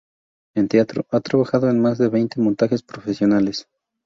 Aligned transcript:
En 0.55 0.67
teatro, 0.67 1.05
ha 1.11 1.19
trabajado 1.19 1.69
en 1.69 1.79
más 1.79 1.99
de 1.99 2.09
veinte 2.09 2.41
montajes 2.41 2.81
profesionales. 2.81 3.67